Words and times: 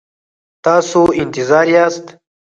تاسو 0.65 1.01
انتظار 1.21 1.65
یاست؟ 1.75 2.05